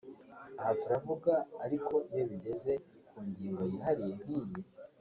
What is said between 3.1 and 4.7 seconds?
ngingo yihariye nk’iyi